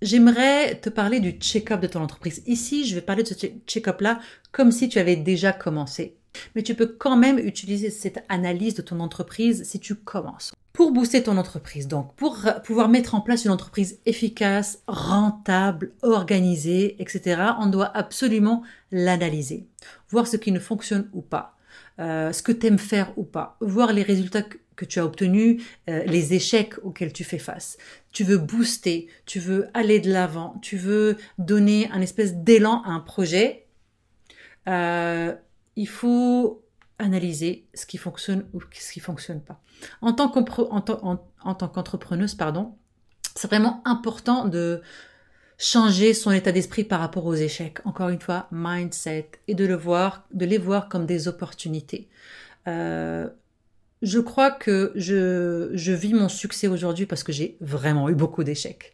[0.00, 2.42] j'aimerais te parler du check-up de ton entreprise.
[2.46, 6.16] Ici, je vais parler de ce check-up-là comme si tu avais déjà commencé.
[6.54, 10.52] Mais tu peux quand même utiliser cette analyse de ton entreprise si tu commences.
[10.72, 16.96] pour booster ton entreprise, donc pour pouvoir mettre en place une entreprise efficace, rentable, organisée,
[16.98, 19.66] etc., on doit absolument l'analyser,
[20.08, 21.58] voir ce qui ne fonctionne ou pas,
[21.98, 24.44] euh, ce que tu aimes faire ou pas, voir les résultats
[24.76, 27.78] que, tu as obtenus, euh, les échecs auxquels tu fais face.
[28.12, 32.90] Tu veux booster, tu veux aller de l'avant, tu veux donner un espèce d'élan à
[32.90, 33.66] un projet.
[34.68, 35.34] Euh,
[35.76, 36.64] il faut
[36.98, 39.60] analyser ce qui fonctionne ou ce qui fonctionne pas.
[40.00, 42.74] En tant qu'entrepreneuse, pardon,
[43.34, 44.82] c'est vraiment important de
[45.58, 47.78] changer son état d'esprit par rapport aux échecs.
[47.84, 52.08] Encore une fois, mindset et de les voir comme des opportunités.
[52.68, 53.28] Euh,
[54.02, 58.44] je crois que je, je vis mon succès aujourd'hui parce que j'ai vraiment eu beaucoup
[58.44, 58.92] d'échecs.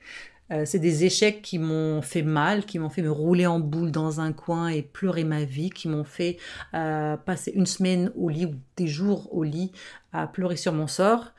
[0.51, 3.90] Euh, c'est des échecs qui m'ont fait mal, qui m'ont fait me rouler en boule
[3.90, 6.38] dans un coin et pleurer ma vie, qui m'ont fait
[6.75, 9.73] euh, passer une semaine au lit ou des jours au lit
[10.12, 11.33] à pleurer sur mon sort.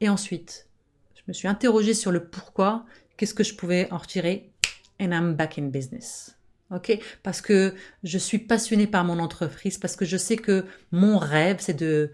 [0.00, 0.66] Et ensuite,
[1.14, 2.84] je me suis interrogée sur le pourquoi,
[3.16, 4.50] qu'est-ce que je pouvais en retirer,
[5.00, 6.34] and I'm back in business.
[6.70, 11.16] Ok, parce que je suis passionnée par mon entreprise, parce que je sais que mon
[11.16, 12.10] rêve, c'est de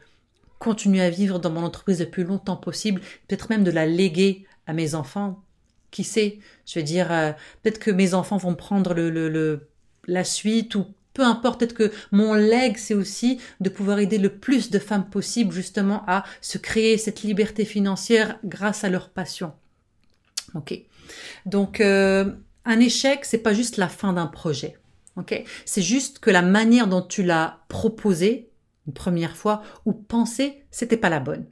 [0.65, 4.47] continuer à vivre dans mon entreprise le plus longtemps possible, peut-être même de la léguer
[4.67, 5.45] à mes enfants
[5.91, 6.39] qui sait?
[6.67, 9.69] Je veux dire, euh, peut-être que mes enfants vont prendre le,
[10.07, 14.31] la suite ou peu importe, peut-être que mon leg, c'est aussi de pouvoir aider le
[14.31, 19.53] plus de femmes possible justement à se créer cette liberté financière grâce à leur passion.
[20.55, 20.81] Ok.
[21.47, 22.33] Donc, euh,
[22.65, 24.77] un échec, c'est pas juste la fin d'un projet.
[25.17, 25.45] Ok.
[25.67, 28.49] C'est juste que la manière dont tu l'as proposé
[28.87, 31.47] une première fois ou pensé, c'était pas la bonne.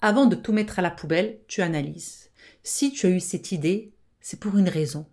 [0.00, 2.30] Avant de tout mettre à la poubelle, tu analyses.
[2.62, 5.06] Si tu as eu cette idée, c'est pour une raison.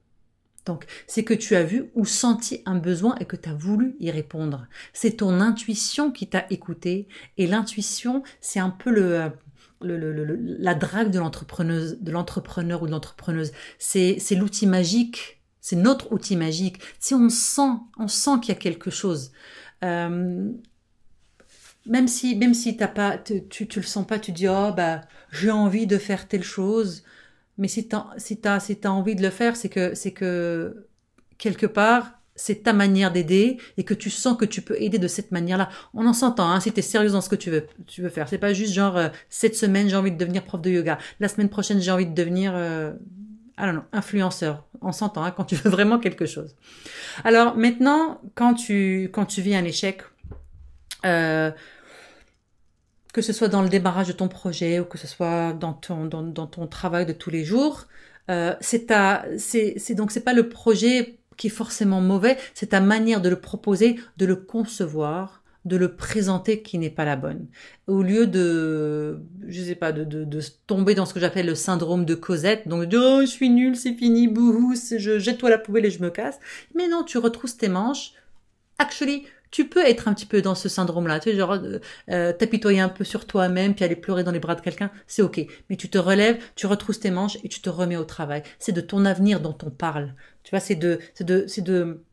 [0.65, 3.95] Donc, c'est que tu as vu ou senti un besoin et que tu as voulu
[3.99, 4.67] y répondre.
[4.93, 7.07] C'est ton intuition qui t'a écouté.
[7.37, 9.31] Et l'intuition, c'est un peu le,
[9.81, 13.51] la drague de l'entrepreneuse, de l'entrepreneur ou de l'entrepreneuse.
[13.77, 15.41] C'est, c'est l'outil magique.
[15.61, 16.79] C'est notre outil magique.
[16.99, 19.31] Si on sent, on sent qu'il y a quelque chose.
[19.83, 20.51] Euh,
[21.85, 25.01] même si, même si t'as pas, tu, tu, le sens pas, tu dis, oh, bah,
[25.31, 27.03] j'ai envie de faire telle chose.
[27.57, 30.87] Mais si tu si as, si as envie de le faire, c'est que, c'est que
[31.37, 35.07] quelque part, c'est ta manière d'aider et que tu sens que tu peux aider de
[35.07, 35.69] cette manière-là.
[35.93, 38.09] On en s'entend, hein, si tu es sérieuse dans ce que tu veux, tu veux
[38.09, 38.27] faire.
[38.27, 40.97] C'est pas juste genre, euh, cette semaine, j'ai envie de devenir prof de yoga.
[41.19, 42.91] La semaine prochaine, j'ai envie de devenir, euh,
[43.57, 44.65] ah influenceur.
[44.81, 46.55] On s'entend, hein, quand tu veux vraiment quelque chose.
[47.23, 50.01] Alors maintenant, quand tu, quand tu vis un échec,
[51.05, 51.51] euh,
[53.15, 56.03] que ce soit dans le démarrage de ton projet ou que ce soit dans ton,
[56.03, 57.85] dans, ton travail de tous les jours.
[58.29, 62.81] Euh, c'est ta, c'est, donc c'est pas le projet qui est forcément mauvais, c'est ta
[62.81, 67.47] manière de le proposer, de le concevoir, de le présenter qui n'est pas la bonne.
[67.87, 71.55] Au lieu de, je sais pas, de, de, de tomber dans ce que j'appelle le
[71.55, 75.49] syndrome de Cosette, donc de oh, je suis nul, c'est fini, bouhou, je jette toi
[75.49, 76.37] la poubelle et je me casse.
[76.73, 78.11] Mais non, tu retrousses tes manches.
[78.77, 79.23] Actually,
[79.55, 82.81] tu peux être un petit peu dans ce syndrome-là, tu sais, genre euh, euh, t'apitoyer
[82.81, 85.39] un peu sur toi-même, puis aller pleurer dans les bras de quelqu'un, c'est ok.
[85.69, 88.43] Mais tu te relèves, tu retrousses tes manches et tu te remets au travail.
[88.59, 90.13] C'est de ton avenir dont on parle.
[90.43, 92.03] Tu vois, c'est de, c'est de, c'est de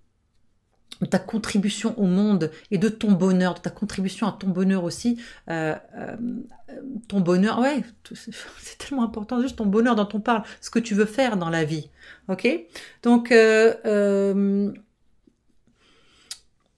[1.11, 5.21] ta contribution au monde et de ton bonheur, de ta contribution à ton bonheur aussi.
[5.51, 6.17] Euh, euh
[7.09, 7.83] ton bonheur, ouais,
[8.15, 11.51] c'est tellement important, juste ton bonheur dont on parle, ce que tu veux faire dans
[11.51, 11.91] la vie.
[12.29, 12.49] Ok?
[13.03, 14.73] Donc, euh, euh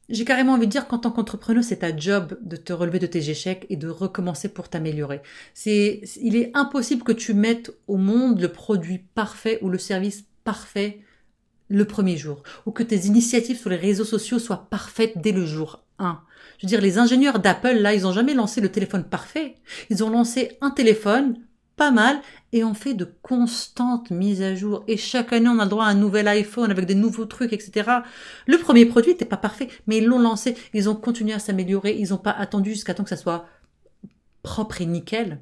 [0.09, 3.07] j'ai carrément envie de dire qu'en tant qu'entrepreneur, c'est ta job de te relever de
[3.07, 5.21] tes échecs et de recommencer pour t'améliorer.
[5.55, 10.25] C'est, il est impossible que tu mettes au monde le produit parfait ou le service
[10.45, 11.01] parfait
[11.69, 15.47] le premier jour, ou que tes initiatives sur les réseaux sociaux soient parfaites dès le
[15.47, 16.21] jour 1.
[16.59, 19.55] Je veux dire, les ingénieurs d'Apple, là, ils n'ont jamais lancé le téléphone parfait.
[19.91, 21.39] Ils ont lancé un téléphone
[21.77, 22.21] pas mal
[22.53, 25.85] et on fait de constantes mises à jour et chaque année on a le droit
[25.85, 27.91] à un nouvel iPhone avec des nouveaux trucs etc.
[28.47, 31.97] Le premier produit n'était pas parfait mais ils l'ont lancé, ils ont continué à s'améliorer,
[31.99, 33.47] ils n'ont pas attendu jusqu'à temps que ça soit
[34.43, 35.41] propre et nickel.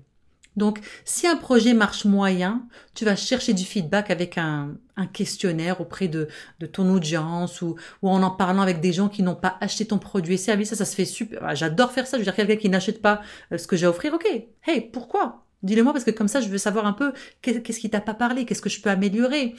[0.57, 4.77] Donc, si un projet marche moyen, tu vas chercher du feedback avec un,
[5.13, 6.29] questionnaire auprès de,
[6.73, 9.99] ton audience ou, ou, en en parlant avec des gens qui n'ont pas acheté ton
[9.99, 10.71] produit et service.
[10.71, 11.41] Ça, ça se fait super.
[11.43, 12.19] Ah, j'adore faire ça.
[12.19, 14.13] Je veux dire, quelqu'un qui n'achète pas euh, ce que j'ai à offrir.
[14.15, 14.27] Ok.
[14.65, 15.42] Hey, pourquoi?
[15.63, 18.45] Dis-le-moi parce que comme ça, je veux savoir un peu qu'est-ce qui t'a pas parlé,
[18.45, 19.55] qu'est-ce que je peux améliorer.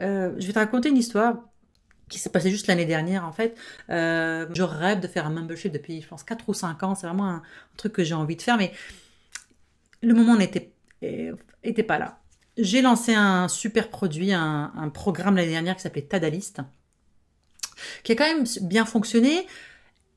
[0.00, 1.36] Euh, je vais te raconter une histoire
[2.08, 3.56] qui s'est passée juste l'année dernière en fait.
[3.90, 6.94] Euh, je rêve de faire un membership depuis, je pense, 4 ou 5 ans.
[6.94, 7.42] C'est vraiment un,
[7.76, 8.72] truc que j'ai envie de faire, mais
[10.02, 10.72] le moment n'était
[11.62, 12.20] était pas là.
[12.58, 16.60] J'ai lancé un super produit, un, un programme l'année dernière qui s'appelait Tadalist,
[18.02, 19.46] qui a quand même bien fonctionné.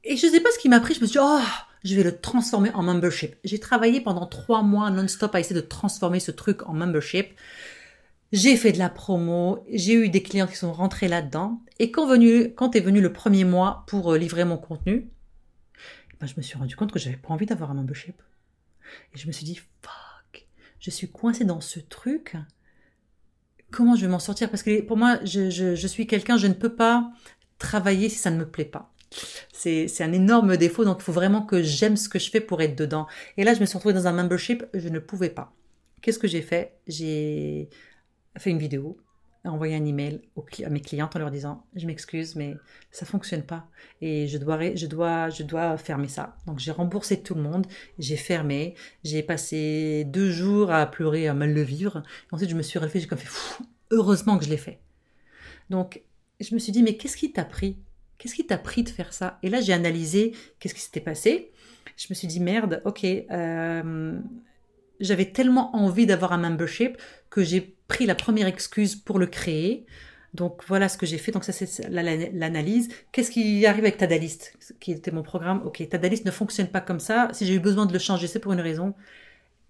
[0.04, 0.94] Et je sais pas ce qui m'a pris.
[0.94, 1.40] Je me suis dit, oh,
[1.84, 3.36] je vais le transformer en membership.
[3.44, 7.28] J'ai travaillé pendant trois mois non-stop à essayer de transformer ce truc en membership.
[8.32, 11.62] J'ai fait de la promo, j'ai eu des clients qui sont rentrés là-dedans.
[11.80, 12.08] Et quand,
[12.56, 15.10] quand est venu le premier mois pour euh, livrer mon contenu,
[16.20, 18.22] ben je me suis rendu compte que j'avais pas envie d'avoir un membership.
[19.14, 20.48] Et je me suis dit, fuck,
[20.80, 22.36] je suis coincée dans ce truc.
[23.72, 24.50] Comment je vais m'en sortir?
[24.50, 27.12] Parce que pour moi, je suis quelqu'un, je ne peux pas
[27.58, 28.92] travailler si ça ne me plaît pas.
[29.52, 32.62] C'est un énorme défaut, donc il faut vraiment que j'aime ce que je fais pour
[32.62, 33.08] être dedans.
[33.38, 35.52] Et là, je me suis retrouvée dans un membership, je ne pouvais pas.
[36.02, 36.78] Qu'est-ce que j'ai fait?
[36.88, 37.70] J'ai
[38.38, 38.98] fait une vidéo,
[39.46, 40.22] envoyé un email
[40.64, 42.56] à mes clientes en leur disant je m'excuse mais
[42.92, 43.68] ça fonctionne pas.
[44.02, 46.36] Et je dois je dois je dois fermer ça.
[46.46, 47.66] Donc j'ai remboursé tout le monde
[47.98, 52.04] j'ai fermé j'ai passé deux jours à pleurer à mal le vivre.
[52.32, 54.80] Ensuite je me suis relevée j'ai comme fait heureusement que je l'ai fait.
[55.70, 56.02] Donc
[56.40, 57.78] je me suis dit mais qu'est-ce qui t'a pris?
[58.20, 59.40] Qu'est-ce qui t'a pris de faire ça?
[59.42, 61.52] Et là j'ai analysé qu'est-ce qui s'était passé
[61.98, 64.20] je me suis dit merde ok euh,
[65.00, 66.98] j'avais tellement envie d'avoir un membership
[67.30, 69.86] que j'ai pris la première excuse pour le créer.
[70.34, 71.32] Donc voilà ce que j'ai fait.
[71.32, 72.90] Donc ça c'est l'analyse.
[73.12, 75.62] Qu'est-ce qui arrive avec Tadalist, qui était mon programme?
[75.66, 77.30] Ok, Tadalist ne fonctionne pas comme ça.
[77.34, 78.94] Si j'ai eu besoin de le changer, c'est pour une raison.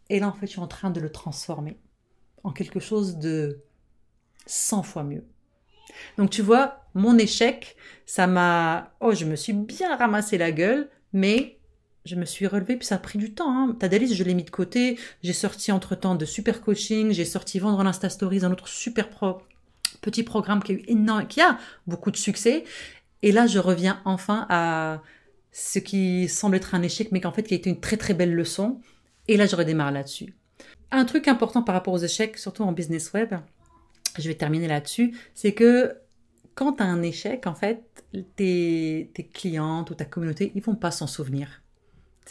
[0.10, 1.78] Et là en fait, je suis en train de le transformer
[2.44, 3.60] en quelque chose de
[4.48, 5.24] 100 fois mieux.
[6.18, 7.76] Donc tu vois, mon échec,
[8.06, 8.94] ça m'a...
[9.00, 11.60] Oh, je me suis bien ramassé la gueule, mais
[12.06, 13.52] je me suis relevée, puis ça a pris du temps.
[13.52, 13.76] Hein.
[13.80, 14.98] Tadalis, je l'ai mis de côté.
[15.24, 19.40] J'ai sorti entre-temps de super coaching, j'ai sorti Vendre l'Insta Stories, un autre super pro,
[20.02, 22.64] petit programme qui a, eu énorme, qui a beaucoup de succès.
[23.22, 25.02] Et là, je reviens enfin à
[25.52, 28.14] ce qui semble être un échec, mais qu'en fait, qui a été une très très
[28.14, 28.80] belle leçon.
[29.28, 30.36] Et là, je redémarre là-dessus.
[30.92, 33.36] Un truc important par rapport aux échecs, surtout en business web,
[34.18, 35.96] je vais terminer là-dessus, c'est que
[36.56, 38.04] quand tu as un échec, en fait,
[38.36, 41.62] tes, tes clientes ou ta communauté, ils vont pas s'en souvenir.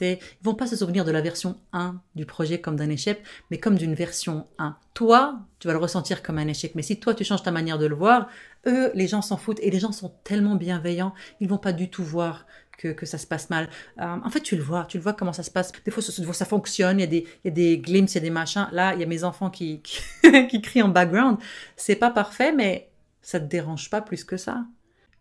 [0.00, 3.58] Ils vont pas se souvenir de la version 1 du projet comme d'un échec, mais
[3.58, 4.76] comme d'une version 1.
[4.94, 7.78] Toi, tu vas le ressentir comme un échec, mais si toi tu changes ta manière
[7.78, 8.28] de le voir,
[8.66, 11.90] eux, les gens s'en foutent et les gens sont tellement bienveillants, ils vont pas du
[11.90, 12.46] tout voir
[12.78, 13.68] que, ça se passe mal.
[14.00, 15.72] Euh, en fait, tu le vois, tu le vois comment ça se passe.
[15.84, 18.68] Des fois, ça, fonctionne, il y a des, il glimpses, il y a des machins.
[18.72, 21.38] Là, il y a mes enfants qui, crient en background.
[21.76, 22.88] C'est pas parfait, mais
[23.20, 24.64] ça te dérange pas plus que ça.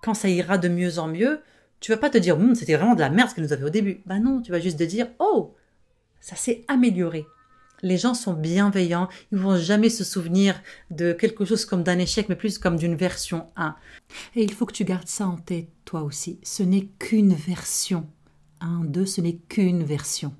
[0.02, 1.42] Quand ça ira de mieux en mieux,
[1.80, 3.66] tu vas pas te dire, hum, c'était vraiment de la merde ce que nous avait
[3.66, 4.02] au début.
[4.06, 5.56] Ben non, tu vas juste te dire, oh,
[6.22, 7.26] ça s'est amélioré.
[7.84, 10.60] Les gens sont bienveillants, ils vont jamais se souvenir
[10.90, 13.76] de quelque chose comme d'un échec, mais plus comme d'une version 1.
[14.36, 16.40] Et il faut que tu gardes ça en tête, toi aussi.
[16.44, 18.08] Ce n'est qu'une version.
[18.62, 20.34] 1, 2, ce n'est qu'une version.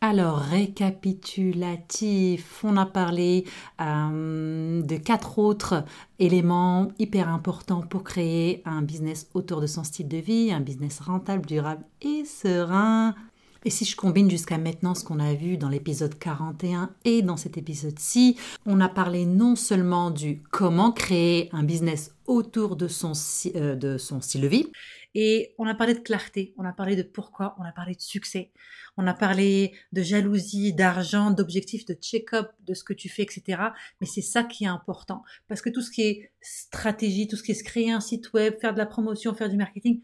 [0.00, 3.44] Alors, récapitulatif, on a parlé
[3.80, 5.84] euh, de quatre autres
[6.20, 11.00] éléments hyper importants pour créer un business autour de son style de vie, un business
[11.00, 13.16] rentable, durable et serein.
[13.64, 17.36] Et si je combine jusqu'à maintenant ce qu'on a vu dans l'épisode 41 et dans
[17.36, 23.12] cet épisode-ci, on a parlé non seulement du comment créer un business autour de son,
[23.56, 24.66] euh, de son style de vie,
[25.14, 28.00] et on a parlé de clarté, on a parlé de pourquoi, on a parlé de
[28.00, 28.52] succès,
[28.96, 33.62] on a parlé de jalousie, d'argent, d'objectifs, de check-up, de ce que tu fais, etc.
[34.00, 35.22] Mais c'est ça qui est important.
[35.48, 38.54] Parce que tout ce qui est stratégie, tout ce qui est créer un site web,
[38.60, 40.02] faire de la promotion, faire du marketing,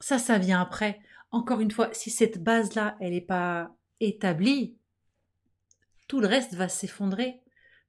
[0.00, 1.00] ça, ça vient après.
[1.32, 4.76] Encore une fois, si cette base-là, elle n'est pas établie,
[6.06, 7.40] tout le reste va s'effondrer.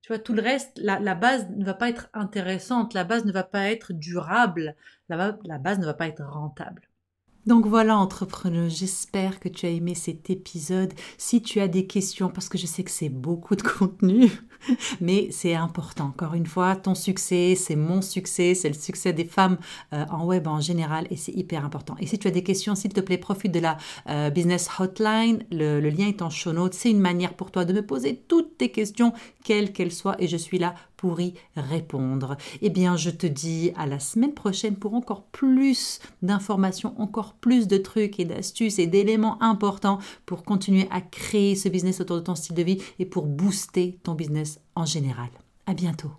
[0.02, 3.32] Tu vois, tout le reste, la, base ne va pas être intéressante, la base ne
[3.32, 4.76] va pas être durable,
[5.08, 6.90] la, la base ne va pas être rentable.
[7.46, 10.94] Donc voilà, entrepreneur, j'espère que tu as aimé cet épisode.
[11.18, 14.32] Si tu as des questions, parce que je sais que c'est beaucoup de contenu,
[15.02, 16.06] mais c'est important.
[16.06, 19.58] Encore une fois, ton succès, c'est mon succès, c'est le succès des femmes
[19.94, 21.96] euh, en web en général et c'est hyper important.
[22.00, 23.78] Et si tu as des questions, s'il te plaît, profite de la
[24.10, 25.44] euh, business hotline.
[25.52, 26.74] Le, lien est en show notes.
[26.74, 30.28] C'est une manière pour toi de me poser toutes tes questions, quelles qu'elles soient, et
[30.28, 32.38] je suis là pour y répondre.
[32.62, 37.68] Eh bien, je te dis à la semaine prochaine pour encore plus d'informations, encore plus
[37.68, 42.22] de trucs et d'astuces et d'éléments importants pour continuer à créer ce business autour de
[42.22, 45.28] ton style de vie et pour booster ton business en général.
[45.66, 46.12] À bientôt.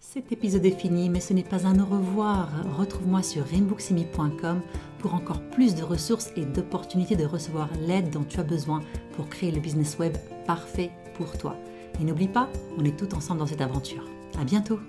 [0.00, 2.50] Cet épisode est fini, mais ce n'est pas un au revoir.
[2.76, 4.60] Retrouve-moi sur rainbooksimi.com
[4.98, 8.80] pour encore plus de ressources et d'opportunités de recevoir l'aide dont tu as besoin
[9.14, 10.16] pour créer le business web
[10.48, 11.56] parfait pour toi.
[12.00, 14.02] Et n'oublie pas, on est tous ensemble dans cette aventure.
[14.38, 14.80] À bientôt